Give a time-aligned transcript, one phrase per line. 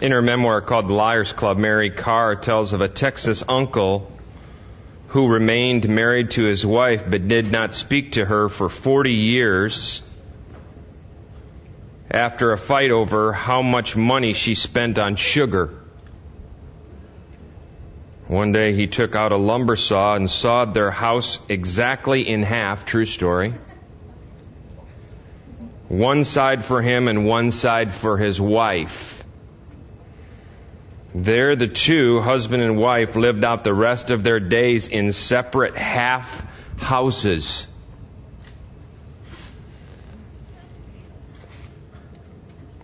[0.00, 4.10] In her memoir called The Liars Club, Mary Karr tells of a Texas uncle
[5.08, 10.00] who remained married to his wife but did not speak to her for 40 years
[12.10, 15.70] after a fight over how much money she spent on sugar.
[18.26, 22.86] One day he took out a lumber saw and sawed their house exactly in half.
[22.86, 23.52] True story.
[25.88, 29.19] One side for him and one side for his wife.
[31.14, 35.76] There the two, husband and wife, lived out the rest of their days in separate
[35.76, 36.46] half
[36.76, 37.66] houses.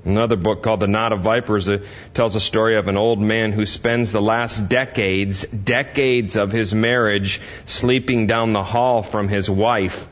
[0.05, 1.79] Another book called The Knot of Vipers uh,
[2.15, 6.73] tells a story of an old man who spends the last decades, decades of his
[6.73, 10.07] marriage sleeping down the hall from his wife.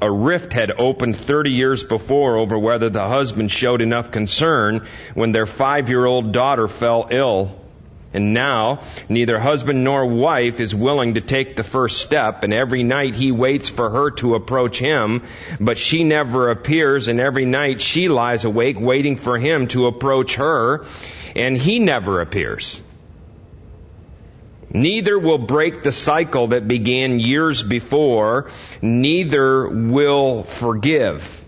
[0.00, 5.32] A rift had opened 30 years before over whether the husband showed enough concern when
[5.32, 7.57] their five year old daughter fell ill.
[8.18, 12.82] And now, neither husband nor wife is willing to take the first step, and every
[12.82, 15.22] night he waits for her to approach him,
[15.60, 20.34] but she never appears, and every night she lies awake waiting for him to approach
[20.34, 20.84] her,
[21.36, 22.82] and he never appears.
[24.68, 28.48] Neither will break the cycle that began years before,
[28.82, 31.44] neither will forgive.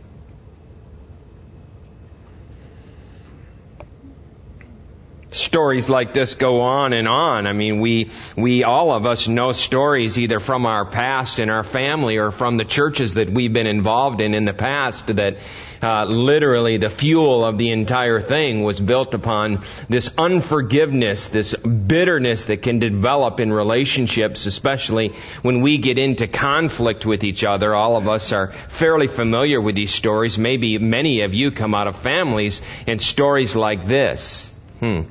[5.40, 7.46] Stories like this go on and on.
[7.46, 11.64] I mean, we, we, all of us know stories either from our past in our
[11.64, 15.36] family or from the churches that we've been involved in in the past that
[15.82, 22.44] uh, literally the fuel of the entire thing was built upon this unforgiveness, this bitterness
[22.44, 27.74] that can develop in relationships, especially when we get into conflict with each other.
[27.74, 30.38] All of us are fairly familiar with these stories.
[30.38, 34.52] Maybe many of you come out of families and stories like this.
[34.80, 35.02] Hmm.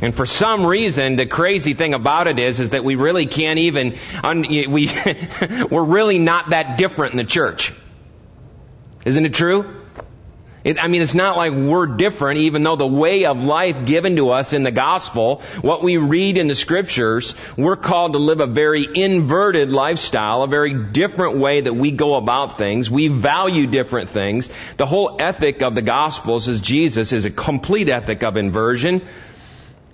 [0.00, 3.58] And for some reason, the crazy thing about it is, is that we really can't
[3.58, 3.96] even,
[4.70, 4.90] we,
[5.70, 7.72] we're really not that different in the church.
[9.04, 9.74] Isn't it true?
[10.64, 14.16] It, I mean, it's not like we're different, even though the way of life given
[14.16, 18.40] to us in the gospel, what we read in the scriptures, we're called to live
[18.40, 22.90] a very inverted lifestyle, a very different way that we go about things.
[22.90, 24.50] We value different things.
[24.76, 29.02] The whole ethic of the gospels is Jesus is a complete ethic of inversion.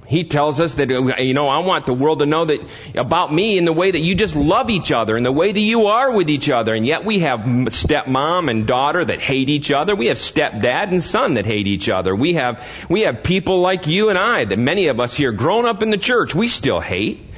[0.07, 2.61] He tells us that, you know, I want the world to know that
[2.95, 5.61] about me in the way that you just love each other and the way that
[5.61, 6.75] you are with each other.
[6.75, 9.97] And yet we have stepmom and daughter that hate each other.
[9.97, 12.15] We have stepdad and son that hate each other.
[12.15, 15.65] We have, we have people like you and I that many of us here grown
[15.65, 17.31] up in the church, we still hate.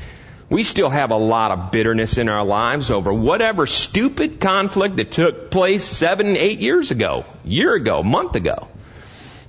[0.49, 5.11] We still have a lot of bitterness in our lives over whatever stupid conflict that
[5.11, 8.69] took place seven, eight years ago, year ago, month ago.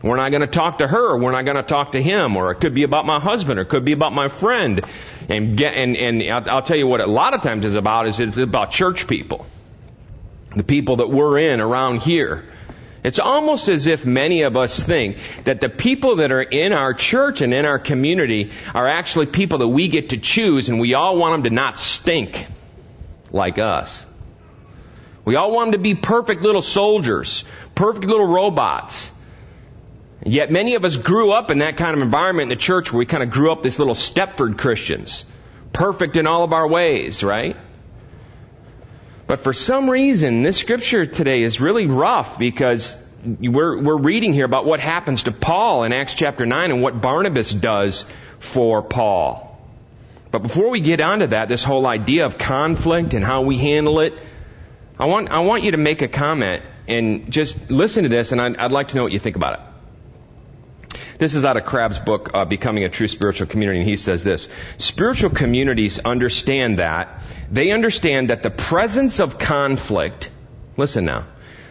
[0.02, 1.18] We're not going to talk to her.
[1.18, 2.38] We're not going to talk to him.
[2.38, 3.60] Or it could be about my husband.
[3.60, 4.82] Or it could be about my friend.
[5.28, 8.08] And get, and, and I'll, I'll tell you what a lot of times is about
[8.08, 9.46] is it's about church people.
[10.56, 12.46] The people that we're in around here.
[13.04, 16.94] It's almost as if many of us think that the people that are in our
[16.94, 20.94] church and in our community are actually people that we get to choose and we
[20.94, 22.48] all want them to not stink
[23.32, 24.06] like us.
[25.26, 27.44] We all want them to be perfect little soldiers,
[27.76, 29.12] perfect little robots.
[30.24, 33.00] Yet many of us grew up in that kind of environment in the church where
[33.00, 35.26] we kind of grew up these little Stepford Christians.
[35.74, 37.56] Perfect in all of our ways, right?
[39.28, 44.46] But for some reason, this scripture today is really rough because we're, we're reading here
[44.46, 48.06] about what happens to Paul in Acts chapter 9 and what Barnabas does
[48.40, 49.44] for Paul.
[50.32, 54.00] But before we get onto that, this whole idea of conflict and how we handle
[54.00, 54.14] it,
[55.00, 58.42] I want, I want you to make a comment and just listen to this and
[58.42, 59.67] I'd, I'd like to know what you think about it.
[61.18, 64.24] This is out of Crabb's book, uh, Becoming a True Spiritual Community, and he says
[64.24, 64.50] this.
[64.78, 67.22] Spiritual communities understand that.
[67.52, 70.30] They understand that the presence of conflict,
[70.78, 71.26] listen now,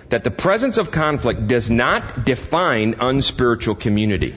[0.09, 4.37] that the presence of conflict does not define unspiritual community.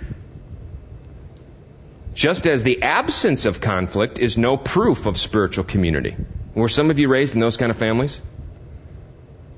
[2.14, 6.16] Just as the absence of conflict is no proof of spiritual community.
[6.54, 8.22] Were some of you raised in those kind of families?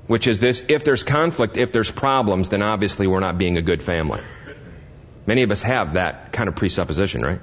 [0.06, 3.62] Which is this, if there's conflict, if there's problems, then obviously we're not being a
[3.62, 4.20] good family.
[5.26, 7.40] Many of us have that kind of presupposition, right?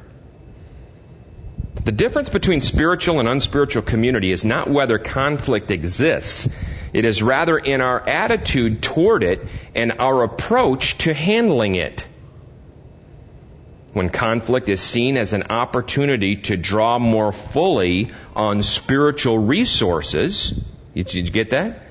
[1.85, 6.49] The difference between spiritual and unspiritual community is not whether conflict exists.
[6.91, 12.05] It is rather in our attitude toward it and our approach to handling it.
[13.93, 20.51] When conflict is seen as an opportunity to draw more fully on spiritual resources,
[20.93, 21.88] did you get that?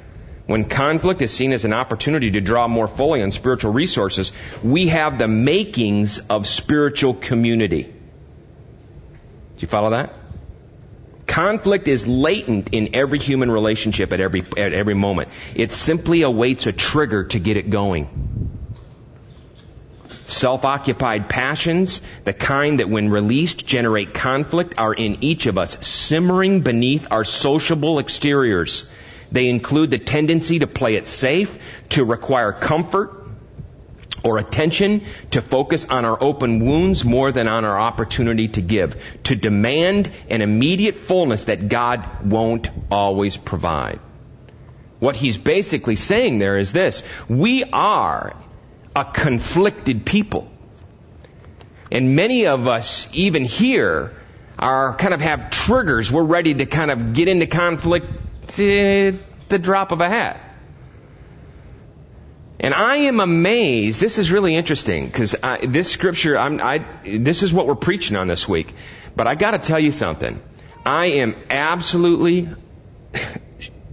[0.49, 4.33] When conflict is seen as an opportunity to draw more fully on spiritual resources,
[4.65, 7.83] we have the makings of spiritual community.
[7.83, 7.91] Do
[9.59, 10.15] you follow that?
[11.27, 15.29] Conflict is latent in every human relationship at every, at every moment.
[15.55, 18.09] It simply awaits a trigger to get it going.
[20.25, 26.63] Self-occupied passions, the kind that when released generate conflict, are in each of us, simmering
[26.63, 28.89] beneath our sociable exteriors.
[29.31, 31.59] They include the tendency to play it safe,
[31.91, 33.27] to require comfort
[34.23, 38.97] or attention, to focus on our open wounds more than on our opportunity to give,
[39.25, 44.01] to demand an immediate fullness that God won't always provide.
[44.99, 47.03] What he's basically saying there is this.
[47.29, 48.35] We are
[48.97, 50.51] a conflicted people.
[51.93, 54.15] And many of us, even here,
[54.59, 56.11] are kind of have triggers.
[56.11, 58.07] We're ready to kind of get into conflict
[58.57, 60.41] the drop of a hat.
[62.61, 64.01] And I am amazed.
[64.01, 68.49] This is really interesting because this scripture, I, this is what we're preaching on this
[68.49, 68.75] week.
[69.15, 70.43] But I got to tell you something.
[70.85, 72.49] I am absolutely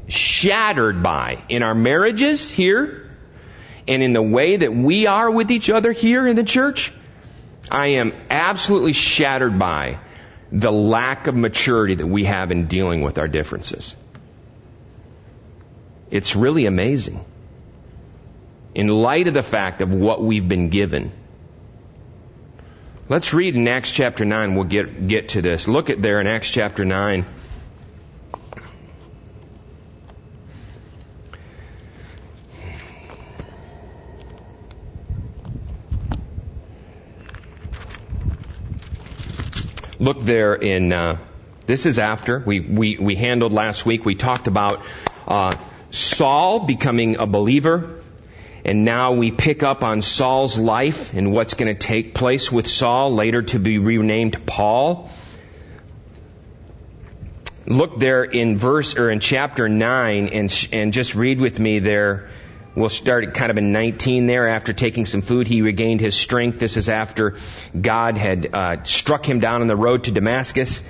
[0.07, 3.11] shattered by in our marriages here
[3.87, 6.91] and in the way that we are with each other here in the church.
[7.69, 9.99] I am absolutely shattered by
[10.51, 13.95] the lack of maturity that we have in dealing with our differences.
[16.15, 17.25] It's really amazing.
[18.73, 21.11] In light of the fact of what we've been given.
[23.09, 24.55] Let's read in Acts chapter 9.
[24.55, 25.67] We'll get, get to this.
[25.67, 27.25] Look at there in Acts chapter 9.
[39.99, 41.17] Look there in, uh,
[41.65, 42.39] this is after.
[42.39, 44.81] We, we, we handled last week, we talked about
[45.27, 45.53] uh,
[45.91, 48.01] Saul becoming a believer.
[48.65, 52.67] And now we pick up on Saul's life and what's going to take place with
[52.67, 55.11] Saul, later to be renamed Paul.
[57.67, 62.29] Look there in verse, or in chapter 9 and, and just read with me there.
[62.75, 64.49] We'll start kind of in 19 there.
[64.49, 66.59] After taking some food, he regained his strength.
[66.59, 67.35] This is after
[67.79, 70.81] God had uh, struck him down on the road to Damascus.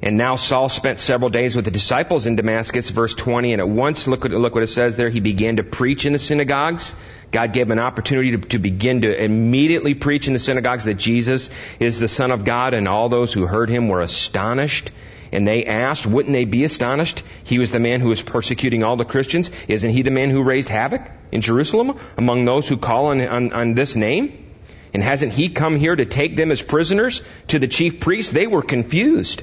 [0.00, 3.68] And now Saul spent several days with the disciples in Damascus, verse 20, and at
[3.68, 6.94] once, look, look what it says there, he began to preach in the synagogues.
[7.32, 10.94] God gave him an opportunity to, to begin to immediately preach in the synagogues that
[10.94, 11.50] Jesus
[11.80, 14.92] is the Son of God, and all those who heard him were astonished.
[15.32, 17.22] And they asked, wouldn't they be astonished?
[17.44, 19.50] He was the man who was persecuting all the Christians.
[19.66, 23.52] Isn't he the man who raised havoc in Jerusalem among those who call on, on,
[23.52, 24.46] on this name?
[24.94, 28.32] And hasn't he come here to take them as prisoners to the chief priests?
[28.32, 29.42] They were confused.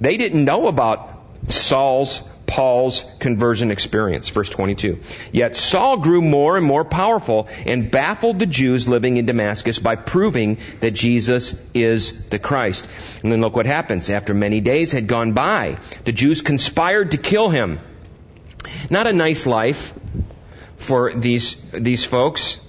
[0.00, 1.10] They didn't know about
[1.48, 4.28] Saul's, Paul's conversion experience.
[4.28, 5.00] Verse 22.
[5.32, 9.96] Yet Saul grew more and more powerful and baffled the Jews living in Damascus by
[9.96, 12.86] proving that Jesus is the Christ.
[13.22, 14.10] And then look what happens.
[14.10, 17.80] After many days had gone by, the Jews conspired to kill him.
[18.90, 19.92] Not a nice life
[20.76, 22.60] for these, these folks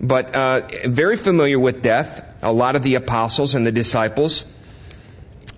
[0.00, 2.22] but uh, very familiar with death.
[2.42, 4.44] A lot of the apostles and the disciples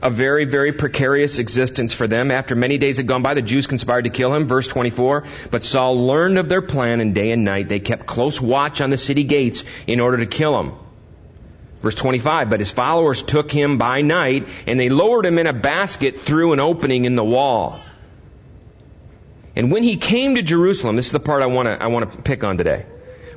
[0.00, 2.30] a very, very precarious existence for them.
[2.30, 4.46] After many days had gone by, the Jews conspired to kill him.
[4.46, 5.24] Verse 24.
[5.50, 8.90] But Saul learned of their plan, and day and night they kept close watch on
[8.90, 10.72] the city gates in order to kill him.
[11.82, 12.50] Verse 25.
[12.50, 16.52] But his followers took him by night, and they lowered him in a basket through
[16.52, 17.80] an opening in the wall.
[19.56, 22.12] And when he came to Jerusalem, this is the part I want to I want
[22.12, 22.86] to pick on today.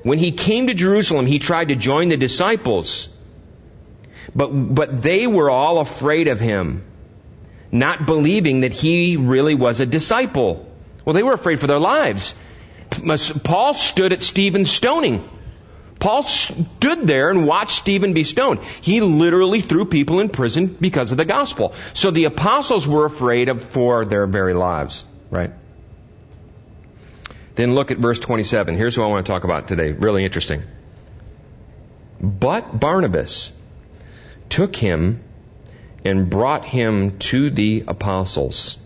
[0.04, 3.10] When he came to Jerusalem, he tried to join the disciples
[4.36, 6.84] but, but they were all afraid of him,
[7.72, 10.70] not believing that he really was a disciple.
[11.06, 12.36] Well, they were afraid for their lives.
[13.44, 15.30] Paul stood at Stephen's stoning.
[16.00, 18.60] Paul stood there and watched Stephen be stoned.
[18.82, 21.74] He literally threw people in prison because of the gospel.
[21.94, 25.52] So the apostles were afraid of for their very lives, right?
[27.54, 28.76] Then look at verse 27.
[28.76, 29.92] Here's what I want to talk about today.
[29.92, 30.64] Really interesting.
[32.20, 33.52] But Barnabas
[34.52, 35.24] took him
[36.06, 38.78] and brought him to the apostles.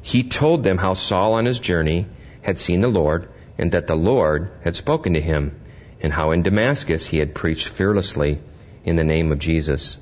[0.00, 2.06] He told them how Saul on his journey
[2.42, 3.28] had seen the Lord
[3.58, 5.60] and that the Lord had spoken to him
[6.00, 8.38] and how in Damascus he had preached fearlessly
[8.84, 9.98] in the name of Jesus.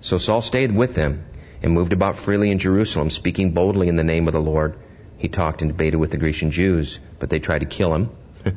[0.00, 1.24] So Saul stayed with them
[1.62, 4.76] and moved about freely in Jerusalem, speaking boldly in the name of the Lord.
[5.18, 8.10] He talked and debated with the Grecian Jews, but they tried to kill him.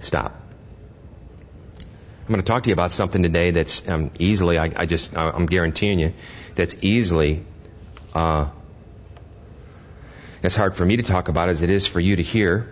[0.00, 0.47] Stop.
[2.28, 5.16] I'm going to talk to you about something today that's um, easily, I, I, just,
[5.16, 6.12] I'm guaranteeing you,
[6.56, 7.42] that's easily
[8.12, 8.50] uh,
[10.42, 12.70] as hard for me to talk about as it is for you to hear,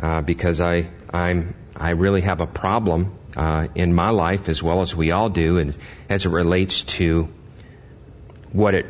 [0.00, 4.82] uh, because I I'm I really have a problem uh, in my life as well
[4.82, 5.76] as we all do, and
[6.08, 7.28] as it relates to
[8.52, 8.86] what it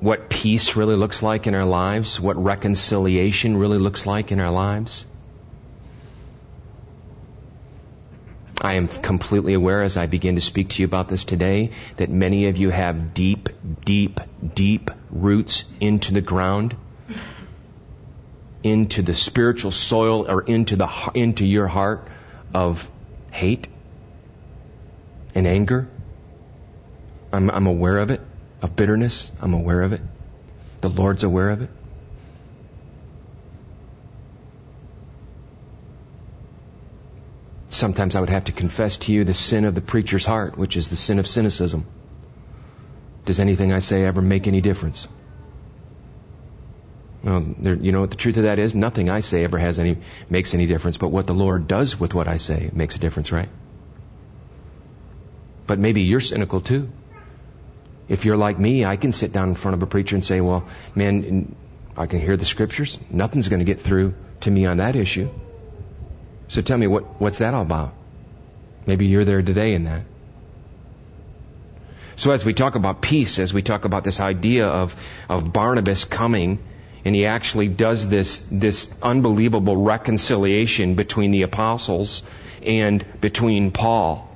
[0.00, 4.50] what peace really looks like in our lives, what reconciliation really looks like in our
[4.50, 5.04] lives.
[8.60, 12.10] I am completely aware as I begin to speak to you about this today that
[12.10, 13.48] many of you have deep,
[13.84, 14.20] deep,
[14.54, 16.74] deep roots into the ground,
[18.64, 22.08] into the spiritual soil or into the, into your heart
[22.52, 22.90] of
[23.30, 23.68] hate
[25.34, 25.88] and anger.
[27.32, 28.20] I'm, I'm aware of it.
[28.60, 29.30] Of bitterness.
[29.40, 30.00] I'm aware of it.
[30.80, 31.70] The Lord's aware of it.
[37.78, 40.76] Sometimes I would have to confess to you the sin of the preacher's heart, which
[40.76, 41.86] is the sin of cynicism.
[43.24, 45.06] Does anything I say ever make any difference?
[47.22, 48.74] Well, there, you know what the truth of that is?
[48.74, 52.14] Nothing I say ever has any, makes any difference, but what the Lord does with
[52.14, 53.48] what I say makes a difference, right?
[55.68, 56.88] But maybe you're cynical too.
[58.08, 60.40] If you're like me, I can sit down in front of a preacher and say,
[60.40, 60.66] well,
[60.96, 61.54] man,
[61.96, 62.98] I can hear the scriptures.
[63.08, 65.28] Nothing's going to get through to me on that issue.
[66.48, 67.94] So tell me, what, what's that all about?
[68.86, 70.02] Maybe you're there today in that.
[72.16, 74.96] So as we talk about peace, as we talk about this idea of,
[75.28, 76.58] of Barnabas coming,
[77.04, 82.22] and he actually does this, this unbelievable reconciliation between the apostles
[82.62, 84.28] and between Paul.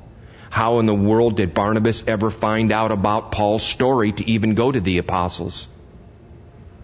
[0.49, 4.71] How in the world did Barnabas ever find out about Paul's story to even go
[4.71, 5.69] to the apostles?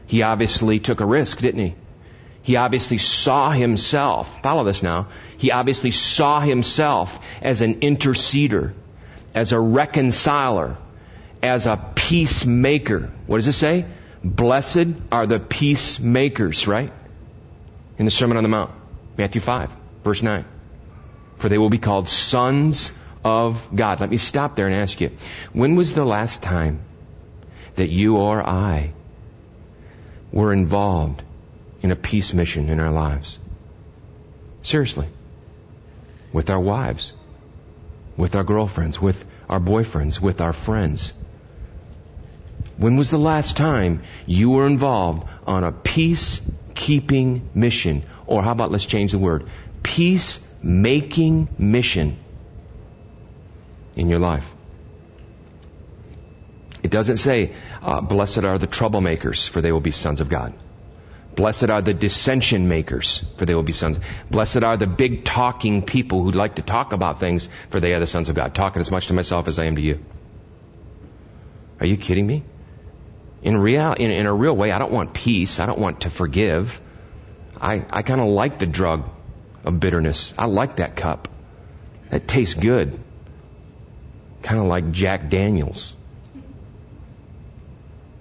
[0.06, 1.74] He obviously took a risk, didn't he?
[2.48, 8.72] He obviously saw himself, follow this now, he obviously saw himself as an interceder,
[9.34, 10.78] as a reconciler,
[11.42, 13.12] as a peacemaker.
[13.26, 13.84] What does it say?
[14.24, 16.90] Blessed are the peacemakers, right?
[17.98, 18.70] In the Sermon on the Mount,
[19.18, 19.70] Matthew 5,
[20.02, 20.46] verse 9.
[21.36, 24.00] For they will be called sons of God.
[24.00, 25.10] Let me stop there and ask you,
[25.52, 26.80] when was the last time
[27.74, 28.94] that you or I
[30.32, 31.24] were involved
[31.82, 33.38] in a peace mission in our lives?
[34.62, 35.08] Seriously.
[36.32, 37.12] With our wives,
[38.16, 41.12] with our girlfriends, with our boyfriends, with our friends.
[42.76, 48.04] When was the last time you were involved on a peacekeeping mission?
[48.26, 49.46] Or how about let's change the word?
[49.82, 52.18] Peace-making mission
[53.96, 54.54] in your life.
[56.82, 60.54] It doesn't say, uh, blessed are the troublemakers, for they will be sons of God.
[61.38, 63.96] Blessed are the dissension makers, for they will be sons.
[64.28, 68.00] Blessed are the big talking people who like to talk about things, for they are
[68.00, 68.56] the sons of God.
[68.56, 70.04] Talking as much to myself as I am to you.
[71.78, 72.42] Are you kidding me?
[73.40, 75.60] In real, in, in a real way, I don't want peace.
[75.60, 76.80] I don't want to forgive.
[77.60, 79.08] I, I kind of like the drug
[79.62, 80.34] of bitterness.
[80.36, 81.28] I like that cup.
[82.10, 82.98] It tastes good.
[84.42, 85.94] Kind of like Jack Daniels.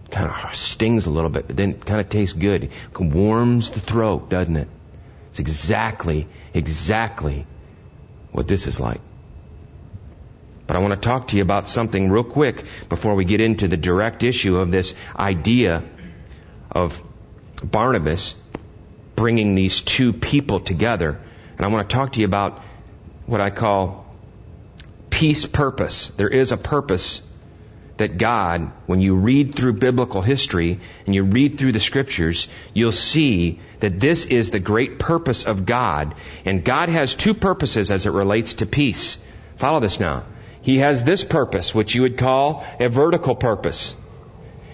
[0.09, 2.65] Kind of stings a little bit, but then kind of tastes good.
[2.65, 4.69] It warms the throat, doesn't it?
[5.31, 7.45] It's exactly, exactly
[8.31, 9.01] what this is like.
[10.65, 13.67] But I want to talk to you about something real quick before we get into
[13.67, 15.83] the direct issue of this idea
[16.71, 17.01] of
[17.63, 18.35] Barnabas
[19.15, 21.19] bringing these two people together.
[21.57, 22.61] And I want to talk to you about
[23.25, 24.05] what I call
[25.09, 26.09] peace purpose.
[26.17, 27.21] There is a purpose
[27.97, 32.91] that God, when you read through biblical history and you read through the scriptures, you'll
[32.91, 36.15] see that this is the great purpose of God.
[36.45, 39.17] And God has two purposes as it relates to peace.
[39.57, 40.23] Follow this now.
[40.61, 43.95] He has this purpose, which you would call a vertical purpose.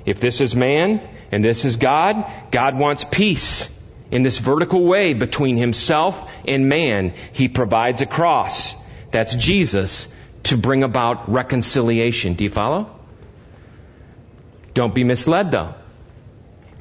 [0.05, 1.01] If this is man
[1.31, 3.69] and this is God, God wants peace.
[4.11, 8.75] In this vertical way between himself and man, he provides a cross.
[9.11, 10.07] That's Jesus
[10.43, 12.33] to bring about reconciliation.
[12.33, 12.99] Do you follow?
[14.73, 15.75] Don't be misled though.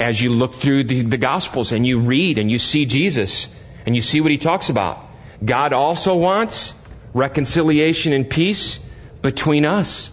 [0.01, 3.55] As you look through the, the Gospels and you read and you see Jesus
[3.87, 4.99] and you see what he talks about,
[5.45, 6.75] God also wants
[7.15, 8.79] reconciliation and peace
[9.21, 10.11] between us.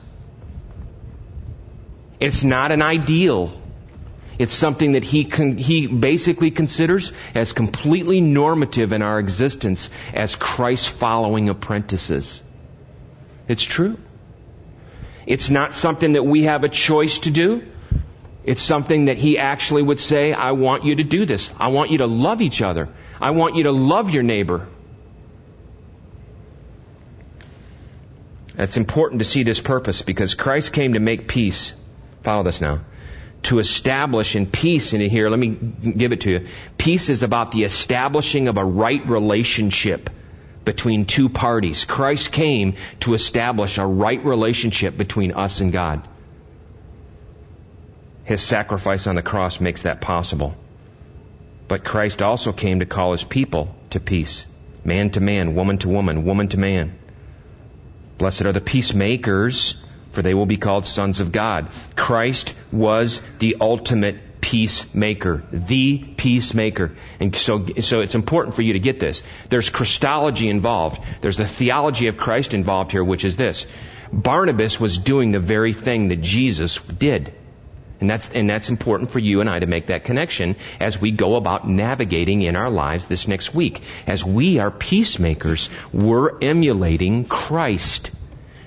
[2.20, 3.60] It's not an ideal.
[4.38, 10.36] It's something that he, con- he basically considers as completely normative in our existence as
[10.36, 12.42] Christ following apprentices.
[13.48, 13.98] It's true.
[15.30, 17.62] It's not something that we have a choice to do.
[18.44, 21.52] It's something that he actually would say, I want you to do this.
[21.60, 22.90] I want you to love each other.
[23.22, 24.68] I want you to love your neighbor.
[28.58, 31.74] It's important to see this purpose because Christ came to make peace.
[32.24, 32.80] Follow this now.
[33.42, 36.48] to establish in peace in here, let me give it to you.
[36.78, 40.10] Peace is about the establishing of a right relationship
[40.66, 41.86] between two parties.
[41.86, 46.08] Christ came to establish a right relationship between us and God.
[48.24, 50.56] His sacrifice on the cross makes that possible.
[51.68, 54.46] But Christ also came to call his people to peace.
[54.84, 56.98] Man to man, woman to woman, woman to man.
[58.18, 61.70] Blessed are the peacemakers, for they will be called sons of God.
[61.96, 66.92] Christ was the ultimate peacemaker, the peacemaker.
[67.20, 69.24] And so, so it's important for you to get this.
[69.50, 71.02] There's Christology involved.
[71.22, 73.66] There's the theology of Christ involved here, which is this.
[74.12, 77.34] Barnabas was doing the very thing that Jesus did.
[78.00, 81.12] And that's, and that's important for you and I to make that connection as we
[81.12, 83.82] go about navigating in our lives this next week.
[84.08, 88.12] As we are peacemakers, we're emulating Christ.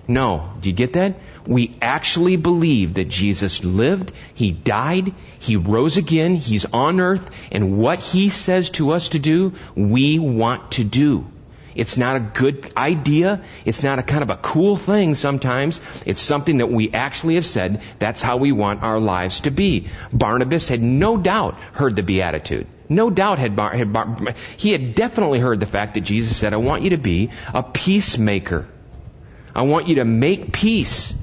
[0.06, 0.52] No.
[0.60, 1.16] Do you get that?
[1.46, 7.78] We actually believe that Jesus lived, He died, He rose again, He's on earth, and
[7.78, 11.26] what He says to us to do, we want to do.
[11.74, 13.42] It's not a good idea.
[13.64, 15.80] It's not a kind of a cool thing sometimes.
[16.04, 19.88] It's something that we actually have said that's how we want our lives to be.
[20.12, 22.66] Barnabas had no doubt heard the Beatitude.
[22.88, 26.52] No doubt had, Bar, had Bar, he had definitely heard the fact that Jesus said,
[26.52, 28.66] I want you to be a peacemaker.
[29.54, 31.14] I want you to make peace.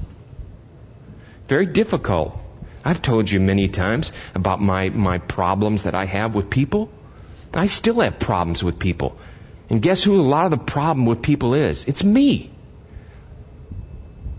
[1.50, 2.38] Very difficult.
[2.84, 6.92] I've told you many times about my, my problems that I have with people.
[7.52, 9.18] I still have problems with people.
[9.68, 11.86] And guess who a lot of the problem with people is?
[11.86, 12.52] It's me.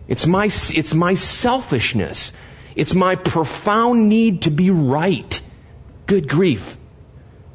[0.08, 2.32] It's my, it's my selfishness.
[2.78, 5.42] It's my profound need to be right.
[6.08, 6.78] Good grief.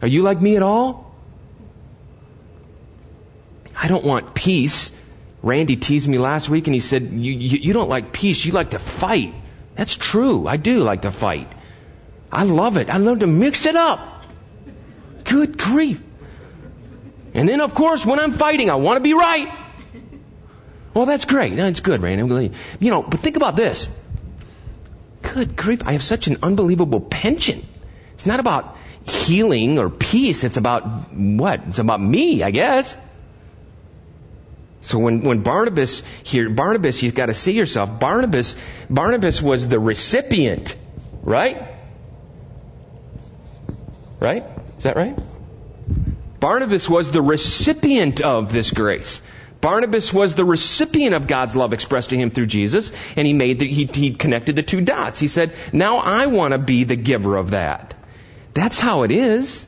[0.03, 1.15] Are you like me at all?
[3.75, 4.91] I don't want peace.
[5.43, 8.53] Randy teased me last week and he said, you, you, you don't like peace, you
[8.53, 9.33] like to fight.
[9.77, 10.49] That's true.
[10.49, 11.53] I do like to fight.
[12.33, 12.91] I love it.
[12.91, 14.25] I love to mix it up.
[15.25, 16.03] Good grief.
[17.35, 19.53] And then, of course, when I'm fighting, I want to be right.
[20.95, 21.55] Well, that's great.
[21.55, 22.19] That's good, Rain.
[22.19, 22.57] I'm Randy.
[22.81, 23.89] You know, but think about this.
[25.21, 25.83] Good grief.
[25.85, 27.65] I have such an unbelievable penchant.
[28.15, 30.43] It's not about healing or peace.
[30.43, 31.61] It's about what?
[31.67, 32.97] It's about me, I guess.
[34.81, 37.99] So when, when Barnabas here, Barnabas, you've got to see yourself.
[37.99, 38.55] Barnabas,
[38.89, 40.77] Barnabas was the recipient,
[41.23, 41.75] right?
[44.21, 44.45] Right?
[44.79, 45.19] Is that right?
[46.39, 49.23] Barnabas was the recipient of this grace.
[49.61, 53.59] Barnabas was the recipient of God's love expressed to him through Jesus, and he made
[53.59, 55.19] the, he, he connected the two dots.
[55.19, 57.95] He said, now I want to be the giver of that.
[58.55, 59.67] That's how it is.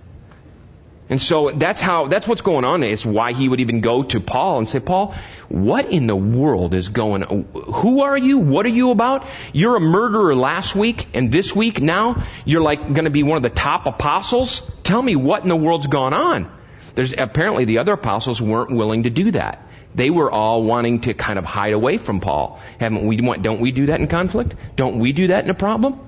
[1.11, 2.83] And so that's how, that's what's going on.
[2.83, 5.15] It's why he would even go to Paul and say, Paul,
[5.49, 7.45] what in the world is going on?
[7.55, 8.39] Who are you?
[8.39, 9.27] What are you about?
[9.55, 13.39] You're a murderer last week and this week now you're like going to be one
[13.39, 14.71] of the top apostles?
[14.83, 16.51] Tell me what in the world's gone on?
[16.95, 19.67] There's, apparently the other apostles weren't willing to do that.
[19.95, 22.61] They were all wanting to kind of hide away from Paul.
[22.79, 24.55] Haven't we, don't we do that in conflict?
[24.77, 26.01] Don't we do that in a problem?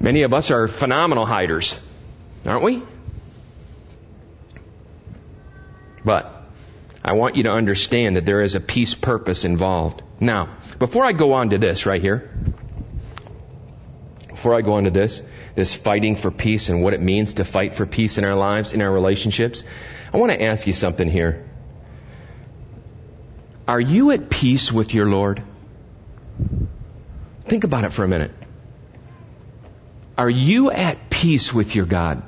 [0.00, 1.78] Many of us are phenomenal hiders,
[2.44, 2.82] aren't we?
[6.04, 6.34] But
[7.04, 10.02] I want you to understand that there is a peace purpose involved.
[10.20, 12.30] Now, before I go on to this right here,
[14.28, 15.22] before I go on to this,
[15.54, 18.72] this fighting for peace and what it means to fight for peace in our lives,
[18.72, 19.64] in our relationships,
[20.12, 21.48] I want to ask you something here.
[23.66, 25.42] Are you at peace with your Lord?
[27.46, 28.32] Think about it for a minute.
[30.16, 32.22] Are you at peace with your God?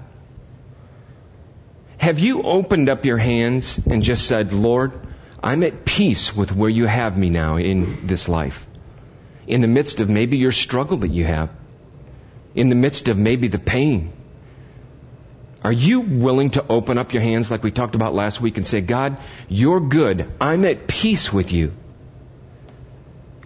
[2.01, 4.99] Have you opened up your hands and just said, Lord,
[5.43, 8.67] I'm at peace with where you have me now in this life?
[9.47, 11.51] In the midst of maybe your struggle that you have
[12.55, 14.13] in the midst of maybe the pain?
[15.63, 18.67] Are you willing to open up your hands like we talked about last week and
[18.67, 20.33] say, God, you're good.
[20.41, 21.73] I'm at peace with you.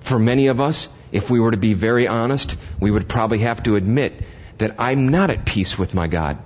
[0.01, 3.63] For many of us, if we were to be very honest, we would probably have
[3.65, 4.13] to admit
[4.59, 6.39] that I'm not at peace with my God.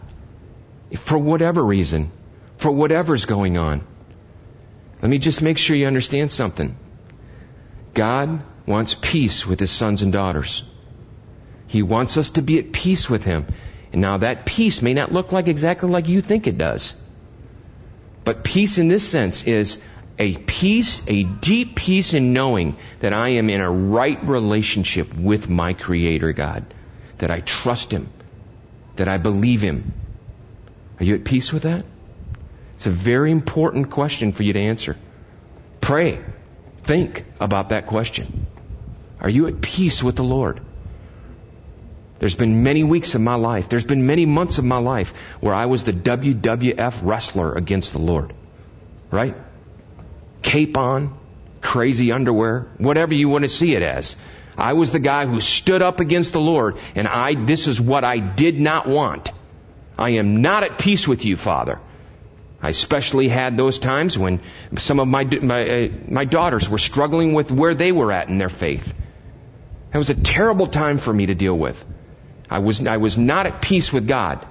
[0.97, 2.11] For whatever reason,
[2.57, 3.87] for whatever's going on.
[5.03, 6.77] Let me just make sure you understand something.
[7.95, 10.65] God wants peace with his sons and daughters.
[11.69, 13.47] He wants us to be at peace with Him.
[13.93, 16.95] And now that peace may not look like exactly like you think it does.
[18.25, 19.79] But peace in this sense is
[20.19, 25.49] a peace, a deep peace in knowing that I am in a right relationship with
[25.49, 26.75] my Creator God.
[27.19, 28.09] That I trust Him.
[28.97, 29.93] That I believe Him.
[31.01, 31.85] Are you at peace with that?
[32.75, 34.97] It's a very important question for you to answer.
[35.81, 36.21] Pray.
[36.85, 38.47] Think about that question.
[39.21, 40.61] Are you at peace with the Lord?
[42.19, 45.55] There's been many weeks of my life, there's been many months of my life where
[45.55, 48.33] I was the WWF wrestler against the Lord.
[49.11, 49.37] Right?
[50.43, 51.17] Cape on,
[51.61, 54.17] crazy underwear, whatever you want to see it as.
[54.57, 58.03] I was the guy who stood up against the Lord, and I, this is what
[58.03, 59.31] I did not want.
[59.99, 61.81] I am not at peace with you, Father.
[62.63, 64.41] I especially had those times when
[64.79, 68.39] some of my, my, uh, my daughters were struggling with where they were at in
[68.39, 68.95] their faith.
[69.93, 71.85] That was a terrible time for me to deal with.
[72.51, 74.47] I was, I was not at peace with God.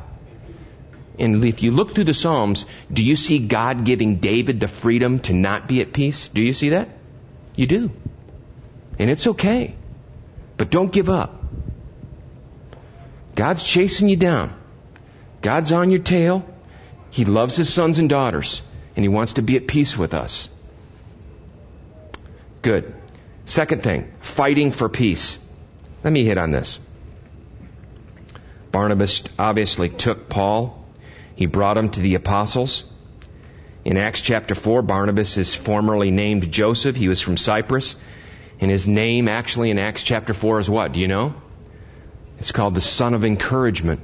[1.20, 5.20] And if you look through the Psalms, do you see God giving David the freedom
[5.22, 6.28] to not be at peace?
[6.28, 6.90] Do you see that?
[7.56, 7.92] You do.
[9.00, 9.76] And it's okay.
[10.58, 11.44] But don't give up.
[13.36, 14.54] God's chasing you down.
[15.48, 16.44] God's on your tail.
[17.10, 18.62] He loves his sons and daughters,
[18.98, 20.50] and he wants to be at peace with us.
[22.62, 22.94] Good.
[23.46, 25.40] Second thing, fighting for peace.
[26.04, 26.82] Let me hit on this.
[28.74, 30.86] Barnabas obviously took Paul.
[31.38, 32.84] He brought him to the apostles.
[33.86, 36.98] In Acts chapter 4, Barnabas is formerly named Joseph.
[36.98, 37.96] He was from Cyprus.
[38.60, 40.92] And his name actually in Acts chapter 4 is what?
[40.92, 41.36] Do you know?
[42.38, 44.02] It's called the Son of Encouragement.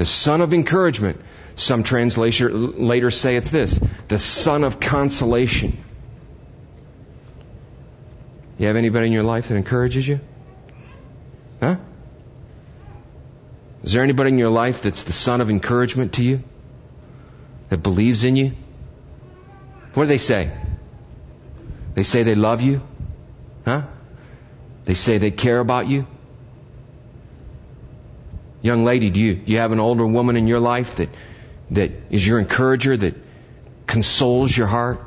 [0.00, 1.20] The Son of Encouragement.
[1.56, 5.76] Some translators later say it's this the Son of Consolation.
[8.56, 10.20] You have anybody in your life that encourages you?
[11.60, 11.76] Huh?
[13.82, 16.44] Is there anybody in your life that's the son of encouragement to you?
[17.68, 18.52] That believes in you?
[19.92, 20.50] What do they say?
[21.92, 22.80] They say they love you?
[23.66, 23.82] Huh?
[24.86, 26.06] They say they care about you?
[28.62, 31.08] Young lady, do you, do you have an older woman in your life that,
[31.70, 33.14] that is your encourager, that
[33.86, 35.00] consoles your heart,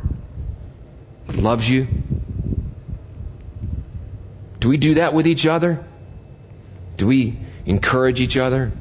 [1.35, 1.87] loves you?
[4.59, 5.83] Do we do that with each other?
[6.97, 8.71] Do we encourage each other?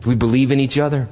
[0.00, 1.08] Do we believe in each other?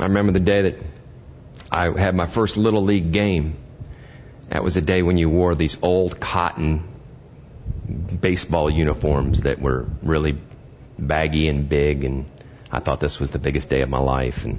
[0.00, 0.76] I remember the day that
[1.70, 3.56] I had my first Little League game.
[4.50, 6.82] That was a day when you wore these old cotton
[8.20, 10.38] baseball uniforms that were really
[10.98, 12.26] baggy and big, and
[12.70, 14.44] I thought this was the biggest day of my life.
[14.44, 14.58] And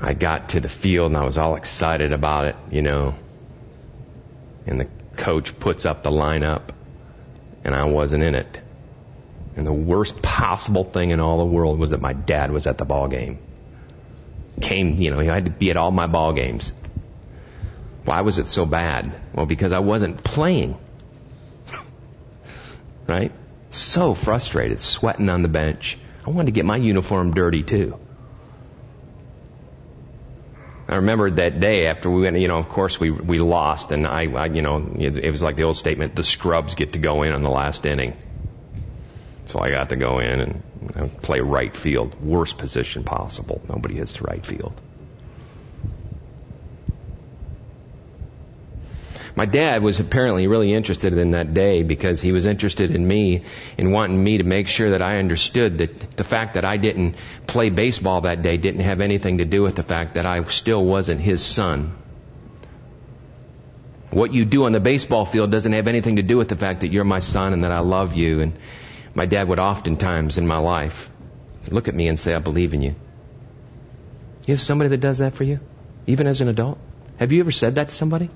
[0.00, 3.14] I got to the field and I was all excited about it, you know.
[4.66, 6.70] And the coach puts up the lineup,
[7.64, 8.60] and I wasn't in it.
[9.56, 12.78] And the worst possible thing in all the world was that my dad was at
[12.78, 13.38] the ball game.
[14.60, 16.72] Came, you know, he had to be at all my ball games.
[18.04, 19.12] Why was it so bad?
[19.34, 20.78] Well, because I wasn't playing.
[23.06, 23.32] right?
[23.70, 25.98] So frustrated, sweating on the bench.
[26.26, 27.98] I wanted to get my uniform dirty too.
[30.88, 34.04] I remember that day after we went, you know, of course we, we lost and
[34.06, 36.98] I, I you know, it, it was like the old statement, the scrubs get to
[36.98, 38.16] go in on the last inning.
[39.46, 40.62] So I got to go in and,
[41.22, 42.20] play right field.
[42.20, 43.60] Worst position possible.
[43.68, 44.80] Nobody hits to right field.
[49.40, 53.44] My dad was apparently really interested in that day because he was interested in me
[53.78, 57.16] and wanting me to make sure that I understood that the fact that I didn't
[57.46, 60.84] play baseball that day didn't have anything to do with the fact that I still
[60.84, 61.94] wasn't his son.
[64.10, 66.80] What you do on the baseball field doesn't have anything to do with the fact
[66.80, 68.42] that you're my son and that I love you.
[68.42, 68.58] And
[69.14, 71.10] my dad would oftentimes in my life
[71.70, 72.94] look at me and say, I believe in you.
[74.46, 75.60] You have somebody that does that for you?
[76.06, 76.76] Even as an adult?
[77.18, 78.28] Have you ever said that to somebody?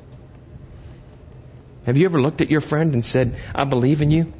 [1.86, 4.32] Have you ever looked at your friend and said, I believe in you?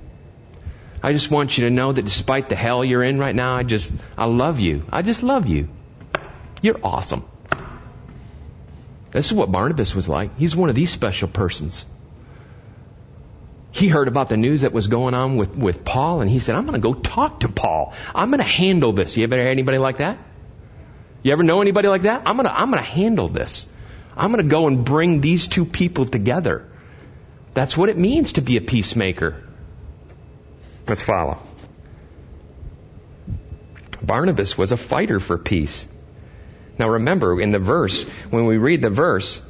[1.03, 3.63] I just want you to know that despite the hell you're in right now, I
[3.63, 4.85] just, I love you.
[4.91, 5.69] I just love you.
[6.63, 7.25] You're awesome.
[9.11, 10.39] This is what Barnabas was like.
[10.39, 11.85] He's one of these special persons.
[13.71, 16.55] He heard about the news that was going on with, with Paul and he said,
[16.55, 17.93] I'm going to go talk to Paul.
[18.15, 19.17] I'm going to handle this.
[19.17, 20.17] You ever heard anybody like that?
[21.23, 22.23] You ever know anybody like that?
[22.27, 23.67] I'm going to, I'm going to handle this.
[24.17, 26.71] I'm going to go and bring these two people together.
[27.55, 29.43] That's what it means to be a peacemaker.
[30.87, 31.39] Let's follow.
[34.03, 35.87] Barnabas was a fighter for peace.
[36.79, 39.41] Now remember, in the verse, when we read the verse,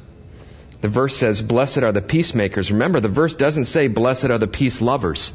[0.81, 2.71] the verse says, Blessed are the peacemakers.
[2.71, 5.31] Remember, the verse doesn't say, Blessed are the peace lovers.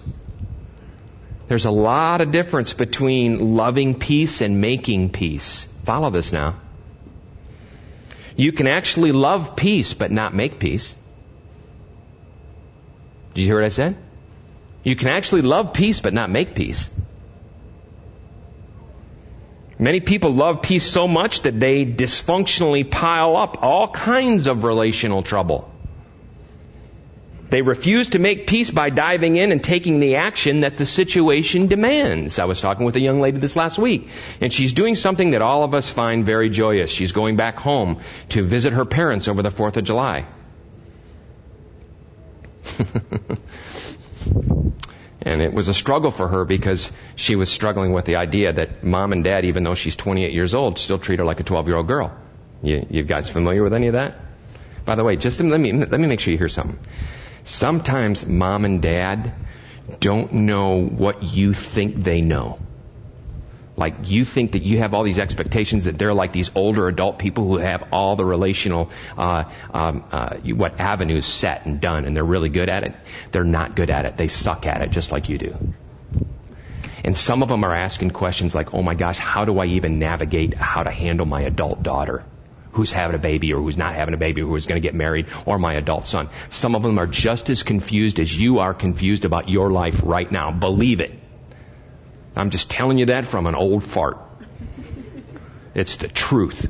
[1.48, 5.66] There's a lot of difference between loving peace and making peace.
[5.84, 6.60] Follow this now.
[8.36, 10.94] You can actually love peace but not make peace.
[13.34, 13.96] Did you hear what I said?
[14.82, 16.88] You can actually love peace but not make peace.
[19.78, 25.22] Many people love peace so much that they dysfunctionally pile up all kinds of relational
[25.22, 25.72] trouble.
[27.48, 31.66] They refuse to make peace by diving in and taking the action that the situation
[31.66, 32.38] demands.
[32.38, 34.08] I was talking with a young lady this last week,
[34.40, 36.90] and she's doing something that all of us find very joyous.
[36.90, 40.26] She's going back home to visit her parents over the 4th of July.
[45.22, 48.82] And it was a struggle for her because she was struggling with the idea that
[48.82, 51.68] mom and dad, even though she's 28 years old, still treat her like a 12
[51.68, 52.16] year old girl.
[52.62, 54.16] You, you guys familiar with any of that?
[54.84, 56.78] By the way, just let me, let me make sure you hear something.
[57.44, 59.34] Sometimes mom and dad
[59.98, 62.58] don't know what you think they know.
[63.76, 67.18] Like you think that you have all these expectations that they're like these older adult
[67.18, 72.14] people who have all the relational uh, um, uh, what avenues set and done, and
[72.14, 72.94] they're really good at it.
[73.32, 74.16] They're not good at it.
[74.16, 75.56] They suck at it, just like you do.
[77.04, 79.98] And some of them are asking questions like, "Oh my gosh, how do I even
[79.98, 82.24] navigate how to handle my adult daughter?"
[82.72, 84.94] who's having a baby or who's not having a baby or who's going to get
[84.94, 86.28] married or my adult son.
[86.50, 90.30] Some of them are just as confused as you are confused about your life right
[90.30, 90.52] now.
[90.52, 91.19] Believe it.
[92.40, 94.18] I'm just telling you that from an old fart.
[95.74, 96.68] It's the truth.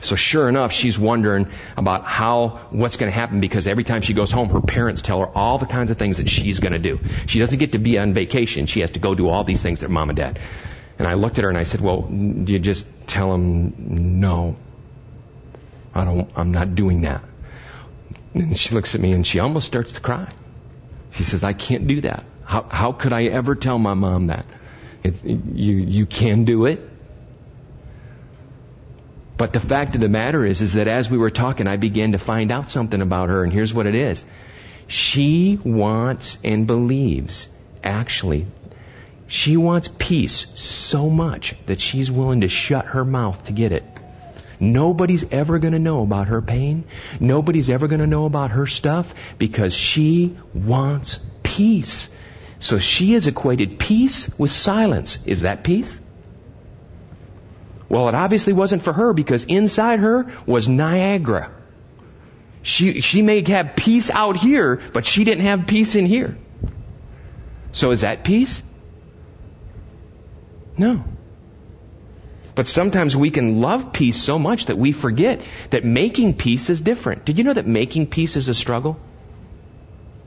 [0.00, 4.14] So sure enough, she's wondering about how, what's going to happen because every time she
[4.14, 6.78] goes home, her parents tell her all the kinds of things that she's going to
[6.78, 6.98] do.
[7.26, 8.66] She doesn't get to be on vacation.
[8.66, 10.40] She has to go do all these things that mom and dad.
[10.98, 14.56] And I looked at her and I said, well, do you just tell them, no,
[15.94, 17.22] I don't, I'm not doing that.
[18.34, 20.28] And she looks at me and she almost starts to cry.
[21.12, 22.24] She says, I can't do that.
[22.52, 24.44] How, how could I ever tell my mom that?
[25.02, 26.86] It, you, you can do it.
[29.38, 32.12] But the fact of the matter is, is that as we were talking, I began
[32.12, 34.22] to find out something about her, and here's what it is.
[34.86, 37.48] She wants and believes,
[37.82, 38.46] actually,
[39.28, 43.84] she wants peace so much that she's willing to shut her mouth to get it.
[44.60, 46.84] Nobody's ever going to know about her pain.
[47.18, 52.10] Nobody's ever going to know about her stuff because she wants peace.
[52.62, 55.18] So she has equated peace with silence.
[55.26, 55.98] Is that peace?
[57.88, 61.50] Well, it obviously wasn't for her because inside her was Niagara.
[62.62, 66.38] She, she may have peace out here, but she didn't have peace in here.
[67.72, 68.62] So is that peace?
[70.78, 71.02] No.
[72.54, 76.80] But sometimes we can love peace so much that we forget that making peace is
[76.80, 77.24] different.
[77.24, 79.00] Did you know that making peace is a struggle?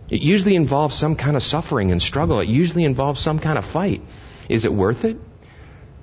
[0.10, 2.40] It usually involves some kind of suffering and struggle.
[2.40, 4.02] It usually involves some kind of fight.
[4.50, 5.18] Is it worth it?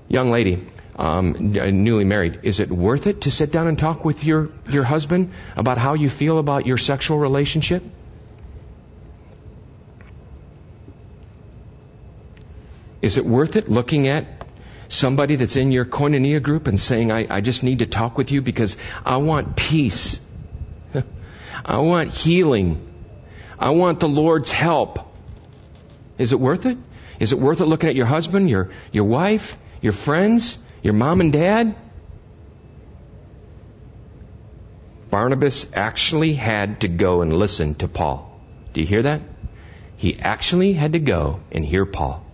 [0.08, 4.24] Young lady, um, newly married, is it worth it to sit down and talk with
[4.24, 7.82] your, your husband about how you feel about your sexual relationship?
[13.00, 14.26] Is it worth it looking at
[14.88, 18.30] somebody that's in your koinonia group and saying, I, I just need to talk with
[18.30, 20.20] you because I want peace.
[21.64, 22.91] I want healing.
[23.62, 24.98] I want the Lord's help.
[26.18, 26.76] Is it worth it?
[27.20, 31.20] Is it worth it looking at your husband, your, your wife, your friends, your mom
[31.20, 31.76] and dad?
[35.10, 38.40] Barnabas actually had to go and listen to Paul.
[38.72, 39.20] Do you hear that?
[39.96, 42.26] He actually had to go and hear Paul.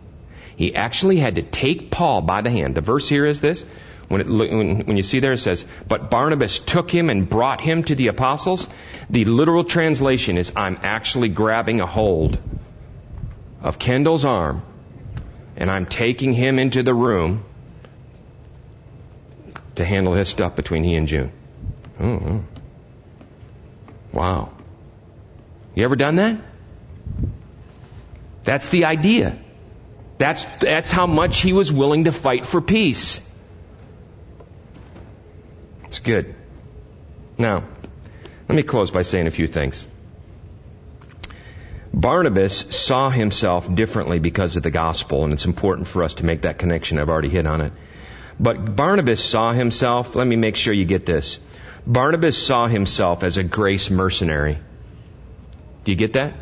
[0.56, 2.74] He actually had to take Paul by the hand.
[2.74, 3.66] The verse here is this.
[4.08, 7.60] When, it, when, when, you see there, it says, But Barnabas took him and brought
[7.60, 8.66] him to the apostles.
[9.10, 12.38] The literal translation is, I'm actually grabbing a hold
[13.60, 14.62] of Kendall's arm
[15.56, 17.44] and I'm taking him into the room
[19.74, 21.32] to handle his stuff between he and June.
[22.00, 22.44] Oh,
[24.12, 24.52] wow.
[25.74, 26.40] You ever done that?
[28.44, 29.36] That's the idea.
[30.16, 33.20] That's, that's how much he was willing to fight for peace.
[35.88, 36.34] It's good.
[37.38, 37.64] Now,
[38.48, 39.86] let me close by saying a few things.
[41.92, 46.42] Barnabas saw himself differently because of the gospel, and it's important for us to make
[46.42, 46.98] that connection.
[46.98, 47.72] I've already hit on it.
[48.38, 51.40] But Barnabas saw himself, let me make sure you get this.
[51.86, 54.58] Barnabas saw himself as a grace mercenary.
[55.84, 56.34] Do you get that?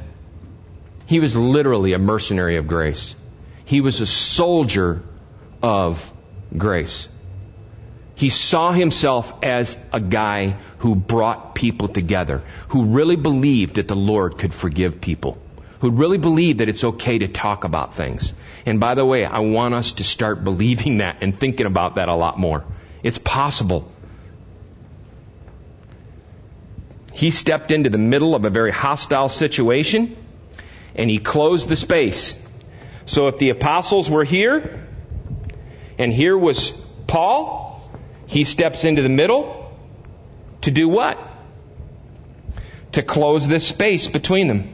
[1.06, 3.14] He was literally a mercenary of grace.
[3.64, 5.02] He was a soldier
[5.62, 6.12] of
[6.56, 7.06] grace.
[8.16, 13.96] He saw himself as a guy who brought people together, who really believed that the
[13.96, 15.36] Lord could forgive people,
[15.80, 18.32] who really believed that it's okay to talk about things.
[18.64, 22.08] And by the way, I want us to start believing that and thinking about that
[22.08, 22.64] a lot more.
[23.02, 23.92] It's possible.
[27.12, 30.16] He stepped into the middle of a very hostile situation
[30.94, 32.42] and he closed the space.
[33.04, 34.86] So if the apostles were here
[35.98, 36.70] And here was
[37.06, 37.65] Paul.
[38.26, 39.72] He steps into the middle
[40.62, 41.18] to do what?
[42.92, 44.64] To close this space between them,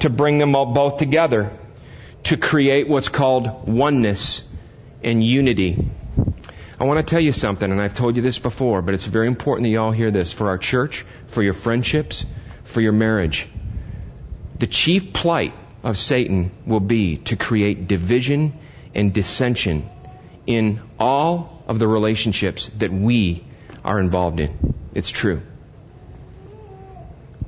[0.00, 1.56] to bring them both together,
[2.24, 4.48] to create what's called oneness
[5.02, 5.88] and unity.
[6.78, 9.26] I want to tell you something, and I've told you this before, but it's very
[9.26, 12.24] important that you all hear this for our church, for your friendships,
[12.64, 13.48] for your marriage.
[14.58, 18.58] The chief plight of Satan will be to create division
[18.94, 19.88] and dissension
[20.46, 23.44] in all of the relationships that we
[23.84, 24.74] are involved in.
[24.94, 25.42] It's true.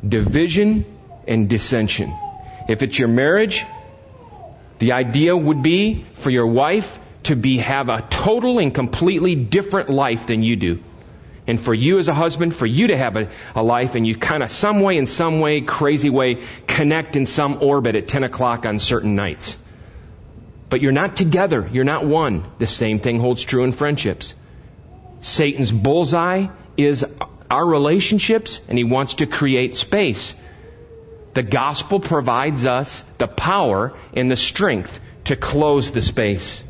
[0.07, 0.85] Division
[1.27, 2.13] and dissension.
[2.69, 3.65] If it's your marriage,
[4.79, 9.89] the idea would be for your wife to be have a total and completely different
[9.89, 10.83] life than you do.
[11.47, 14.17] And for you as a husband, for you to have a, a life and you
[14.17, 18.25] kind of some way, in some way, crazy way, connect in some orbit at 10
[18.25, 19.57] o'clock on certain nights.
[20.69, 21.69] But you're not together.
[21.73, 22.45] You're not one.
[22.59, 24.35] The same thing holds true in friendships.
[25.21, 27.05] Satan's bullseye is
[27.51, 30.35] our relationships and he wants to create space.
[31.35, 36.65] The gospel provides us the power and the strength to close the space.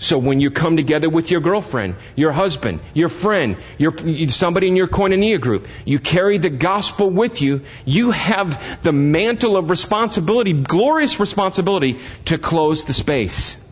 [0.00, 3.92] So when you come together with your girlfriend, your husband, your friend, your,
[4.30, 9.58] somebody in your koinonia group, you carry the gospel with you, you have the mantle
[9.58, 13.62] of responsibility, glorious responsibility to close the space.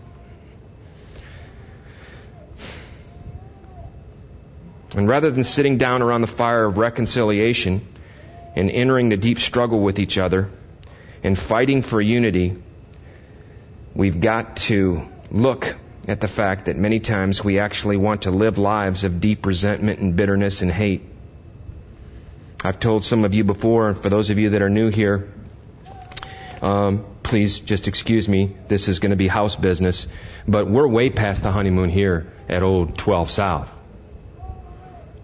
[4.94, 7.88] And rather than sitting down around the fire of reconciliation
[8.54, 10.50] and entering the deep struggle with each other
[11.22, 12.62] and fighting for unity,
[13.94, 15.74] we've got to look
[16.08, 20.00] at the fact that many times we actually want to live lives of deep resentment
[20.00, 21.02] and bitterness and hate.
[22.64, 25.30] I've told some of you before, and for those of you that are new here,
[26.62, 28.56] um, please just excuse me.
[28.68, 30.06] This is going to be house business,
[30.48, 33.74] but we're way past the honeymoon here at Old 12 South.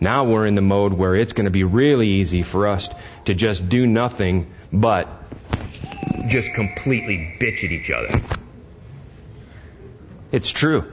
[0.00, 2.90] Now we're in the mode where it's going to be really easy for us
[3.24, 5.08] to just do nothing but
[6.28, 8.43] just completely bitch at each other.
[10.34, 10.90] It's true.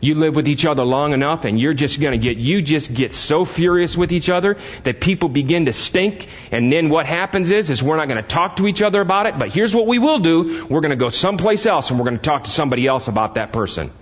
[0.00, 3.14] You live with each other long enough and you're just gonna get, you just get
[3.14, 7.70] so furious with each other that people begin to stink and then what happens is,
[7.70, 10.18] is we're not gonna talk to each other about it, but here's what we will
[10.18, 10.66] do.
[10.66, 13.92] We're gonna go someplace else and we're gonna talk to somebody else about that person.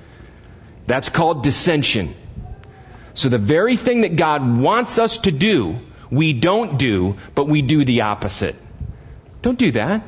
[0.86, 2.14] That's called dissension.
[3.12, 5.80] So the very thing that God wants us to do,
[6.10, 8.56] we don't do, but we do the opposite.
[9.42, 10.02] Don't do that.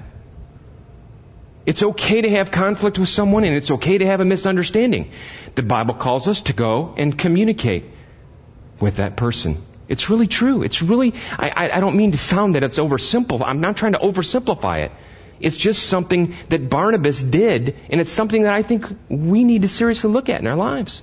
[1.66, 5.12] It's okay to have conflict with someone and it's okay to have a misunderstanding.
[5.54, 7.84] The Bible calls us to go and communicate
[8.80, 9.64] with that person.
[9.88, 10.62] It's really true.
[10.62, 13.42] It's really, I, I don't mean to sound that it's oversimple.
[13.44, 14.92] I'm not trying to oversimplify it.
[15.40, 19.68] It's just something that Barnabas did, and it's something that I think we need to
[19.68, 21.02] seriously look at in our lives.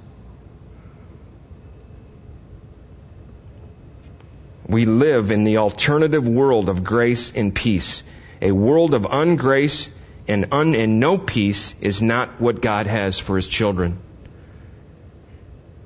[4.67, 8.04] We live in the alternative world of grace and peace,
[8.41, 9.89] a world of ungrace
[10.32, 14.00] and, un, and no peace is not what God has for His children.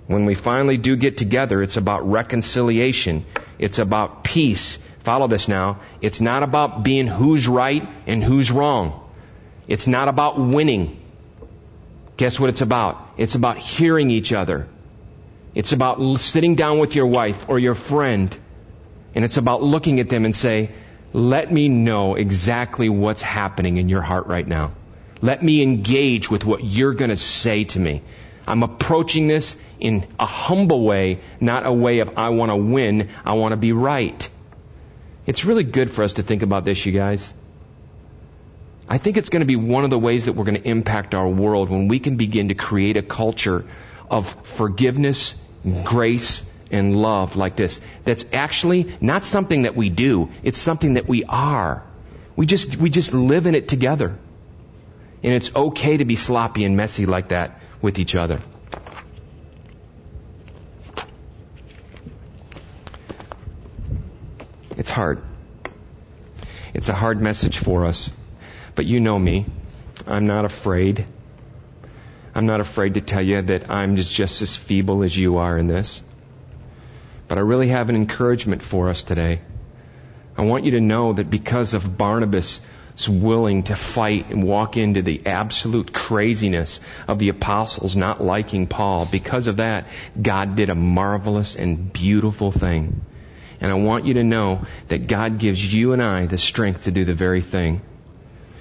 [0.08, 3.26] When we finally do get together, it's about reconciliation.
[3.58, 4.78] It's about peace.
[5.00, 5.80] Follow this now.
[6.00, 9.10] It's not about being who's right and who's wrong.
[9.68, 11.02] It's not about winning.
[12.18, 13.14] Guess what it's about?
[13.18, 14.68] It's about hearing each other.
[15.56, 18.38] It's about sitting down with your wife or your friend
[19.16, 20.72] and it's about looking at them and say,
[21.16, 24.74] let me know exactly what's happening in your heart right now.
[25.22, 28.02] Let me engage with what you're going to say to me.
[28.46, 33.12] I'm approaching this in a humble way, not a way of I want to win,
[33.24, 34.28] I want to be right.
[35.26, 37.34] It's really good for us to think about this, you guys.
[38.90, 41.16] I think it's going to be one of the ways that we're going to impact
[41.16, 43.66] our world when we can begin to create a culture
[44.12, 45.34] of forgiveness,
[45.86, 47.80] grace, and love like this.
[48.04, 50.32] That's actually not something that we do.
[50.44, 51.84] It's something that we are.
[52.36, 54.18] We just, we just live in it together.
[55.24, 58.42] And it's okay to be sloppy and messy like that with each other.
[64.78, 65.22] It's hard.
[66.74, 68.12] It's a hard message for us.
[68.76, 69.46] But you know me.
[70.06, 71.06] I'm not afraid.
[72.36, 75.58] I'm not afraid to tell you that I'm just, just as feeble as you are
[75.58, 76.02] in this.
[77.28, 79.42] But I really have an encouragement for us today.
[80.38, 82.62] I want you to know that because of Barnabas'
[83.10, 89.06] willing to fight and walk into the absolute craziness of the apostles not liking Paul,
[89.06, 89.88] because of that,
[90.22, 93.02] God did a marvelous and beautiful thing.
[93.62, 96.92] And I want you to know that God gives you and I the strength to
[96.92, 97.82] do the very thing.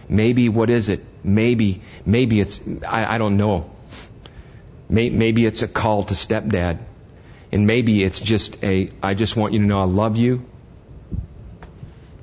[0.09, 1.05] Maybe, what is it?
[1.25, 3.71] Maybe, maybe it's, I, I don't know.
[4.89, 6.79] Maybe it's a call to stepdad.
[7.55, 10.45] And maybe it's just a, I just want you to know I love you.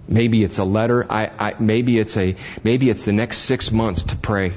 [0.06, 1.10] Maybe it's a letter.
[1.10, 4.52] I, I, maybe it's a, maybe it's the next six months to pray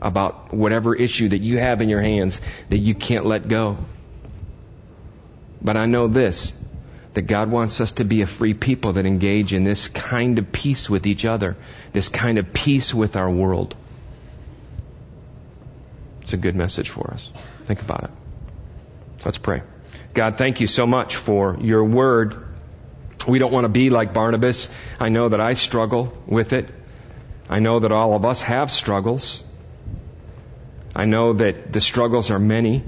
[0.00, 3.76] about whatever issue that you have in your hands that you can't let go.
[5.60, 6.54] But I know this,
[7.12, 10.50] that God wants us to be a free people that engage in this kind of
[10.50, 11.54] peace with each other,
[11.92, 13.76] this kind of peace with our world.
[16.22, 17.30] It's a good message for us.
[17.66, 18.10] Think about it.
[19.22, 19.60] Let's pray.
[20.14, 22.36] God, thank you so much for your word.
[23.26, 24.70] We don't want to be like Barnabas.
[25.00, 26.68] I know that I struggle with it.
[27.48, 29.44] I know that all of us have struggles.
[30.94, 32.84] I know that the struggles are many.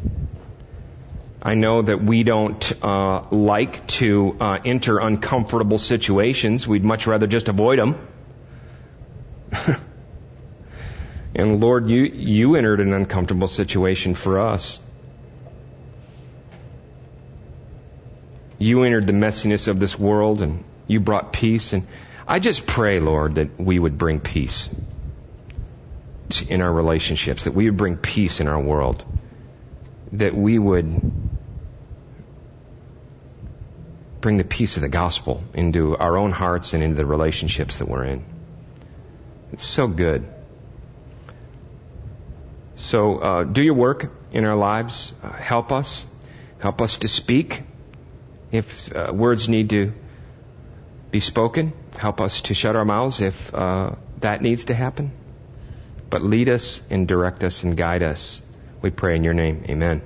[1.43, 6.69] I know that we don't uh, like to uh, enter uncomfortable situations.
[6.69, 8.07] We'd much rather just avoid them.
[11.35, 14.81] and Lord, you, you entered an uncomfortable situation for us.
[18.59, 21.73] You entered the messiness of this world and you brought peace.
[21.73, 21.87] And
[22.27, 24.69] I just pray, Lord, that we would bring peace
[26.49, 29.05] in our relationships, that we would bring peace in our world,
[30.13, 31.01] that we would
[34.21, 37.87] bring the peace of the gospel into our own hearts and into the relationships that
[37.87, 38.25] we're in.
[39.53, 40.27] It's so good.
[42.75, 45.13] So uh, do your work in our lives.
[45.23, 46.07] Uh, help us.
[46.59, 47.63] Help us to speak.
[48.53, 49.93] If uh, words need to
[51.11, 55.13] be spoken, help us to shut our mouths if uh, that needs to happen.
[56.09, 58.41] But lead us and direct us and guide us.
[58.83, 59.65] We pray in your name.
[59.69, 60.03] Amen.